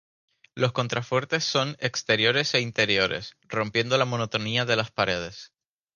[0.55, 5.53] Los contrafuertes son exteriores e interiores, rompiendo la monotonía de las paredes.